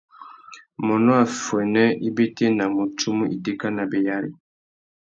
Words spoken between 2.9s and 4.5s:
tsumu itéka nabéyari.